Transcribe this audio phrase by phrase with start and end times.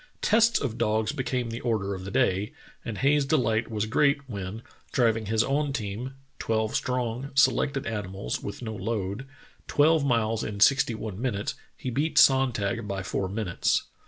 [0.23, 2.53] Tests of dogs became the order of the day,
[2.83, 8.63] and Hayes's delight was great when, driving his own team— twelve strong, selected animals with
[8.63, 9.27] no load—
[9.67, 13.83] twelve miles in sixty one minutes, he beat Sonntag by four minutes.